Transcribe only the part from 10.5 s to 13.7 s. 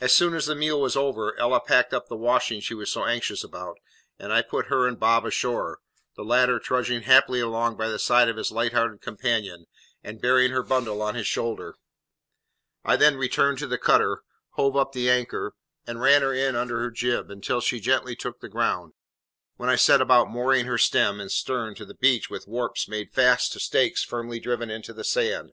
her bundle on his shoulder. I then returned to